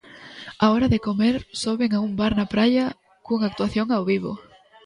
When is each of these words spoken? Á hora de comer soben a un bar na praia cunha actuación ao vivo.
Á 0.63 0.65
hora 0.73 0.91
de 0.93 0.99
comer 1.07 1.35
soben 1.63 1.91
a 1.93 1.99
un 2.07 2.11
bar 2.19 2.33
na 2.39 2.45
praia 2.53 2.85
cunha 3.25 3.47
actuación 3.51 3.87
ao 3.91 4.03
vivo. 4.11 4.31